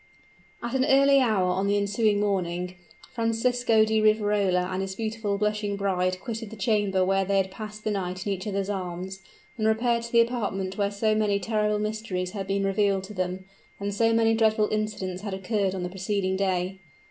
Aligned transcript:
At 0.63 0.73
an 0.73 0.83
early 0.83 1.19
hour 1.19 1.45
on 1.51 1.67
the 1.67 1.77
ensuing 1.77 2.19
morning, 2.19 2.73
Francisco 3.13 3.85
di 3.85 4.01
Riverola 4.01 4.67
and 4.71 4.81
his 4.81 4.95
beautiful, 4.95 5.37
blushing 5.37 5.75
bride 5.77 6.19
quitted 6.19 6.49
the 6.49 6.55
chamber 6.55 7.05
where 7.05 7.23
they 7.23 7.37
had 7.37 7.51
passed 7.51 7.83
the 7.83 7.91
night 7.91 8.25
in 8.25 8.33
each 8.33 8.47
other's 8.47 8.67
arms, 8.67 9.21
and 9.59 9.67
repaired 9.67 10.01
to 10.01 10.11
the 10.11 10.21
apartment 10.21 10.75
where 10.75 10.89
so 10.89 11.13
many 11.13 11.39
terrible 11.39 11.77
mysteries 11.77 12.31
had 12.31 12.47
been 12.47 12.63
revealed 12.63 13.03
to 13.03 13.13
them, 13.13 13.45
and 13.79 13.93
so 13.93 14.11
many 14.11 14.33
dreadful 14.33 14.69
incidents 14.71 15.21
had 15.21 15.35
occurred 15.35 15.75
on 15.75 15.83
the 15.83 15.89
preceding 15.89 16.35
day. 16.35 16.79